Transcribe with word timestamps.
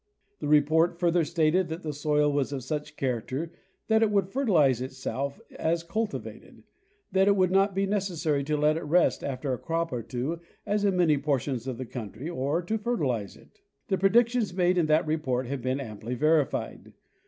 The 0.39 0.47
report 0.47 0.97
further 0.99 1.23
stated 1.23 1.67
that 1.67 1.83
the 1.83 1.93
soil 1.93 2.33
was 2.33 2.51
of 2.51 2.63
such 2.63 2.95
char 2.95 3.21
acter 3.21 3.51
that 3.87 4.01
it 4.01 4.09
would 4.09 4.29
fertilize 4.29 4.81
itself 4.81 5.39
as 5.59 5.83
cultivated; 5.83 6.63
that 7.11 7.27
it 7.27 7.35
would 7.35 7.51
not 7.51 7.75
be 7.75 7.85
necessary 7.85 8.43
to 8.45 8.57
let 8.57 8.77
it 8.77 8.83
rest 8.83 9.23
after 9.23 9.53
a 9.53 9.59
crop 9.59 9.93
or 9.93 10.01
two, 10.01 10.39
as 10.65 10.83
in 10.83 10.97
many 10.97 11.19
portions 11.19 11.67
of 11.67 11.77
the 11.77 11.85
country, 11.85 12.27
or 12.27 12.63
to 12.63 12.79
fertilize 12.79 13.37
it. 13.37 13.61
The 13.89 13.99
predictions 13.99 14.55
made 14.55 14.79
in 14.79 14.87
that 14.87 15.05
report 15.05 15.45
have 15.45 15.61
been 15.61 15.79
amply 15.79 16.15
verified. 16.15 16.93